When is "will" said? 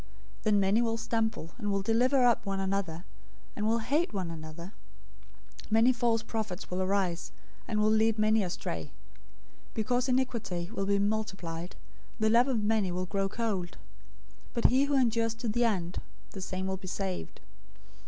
0.81-0.97, 1.71-1.83, 3.67-3.77, 6.71-6.81, 7.79-7.91, 10.73-10.87, 12.91-13.05, 16.65-16.77